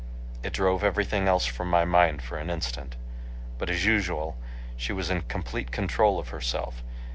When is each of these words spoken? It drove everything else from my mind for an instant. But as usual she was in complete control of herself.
It 0.41 0.53
drove 0.53 0.83
everything 0.83 1.27
else 1.27 1.45
from 1.45 1.69
my 1.69 1.85
mind 1.85 2.23
for 2.23 2.39
an 2.39 2.49
instant. 2.49 2.95
But 3.59 3.69
as 3.69 3.85
usual 3.85 4.35
she 4.75 4.91
was 4.93 5.11
in 5.11 5.21
complete 5.21 5.69
control 5.71 6.17
of 6.17 6.29
herself. 6.29 6.81